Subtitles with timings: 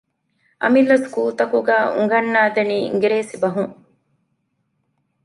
[0.61, 3.75] އަމިއްލަ ސްކޫލުތަކުގައި އުނގަންނައިދެނީ އިނގިރޭސި ބަހުން